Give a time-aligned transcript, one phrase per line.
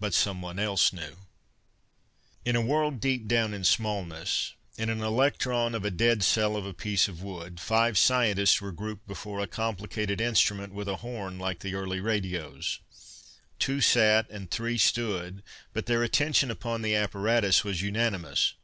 [0.00, 1.18] But someone else knew.
[2.44, 6.66] In a world deep down in Smallness, in an electron of a dead cell of
[6.66, 11.38] a piece of wood, five scientists were grouped before a complicated instrument with a horn
[11.38, 12.80] like the early radios.
[13.60, 18.54] Two sat and three stood, but their attention upon the apparatus was unanimous.